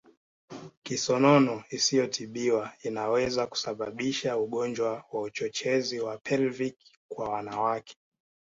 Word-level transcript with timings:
Kisonono 0.83 1.63
isiyotibiwa 1.69 2.71
inaweza 2.83 3.47
kusababisha 3.47 4.37
ugonjwa 4.37 5.03
wa 5.11 5.21
uchochezi 5.21 5.99
wa 5.99 6.17
Pelvic 6.17 6.75
kwa 7.07 7.29
wanawake 7.29 7.95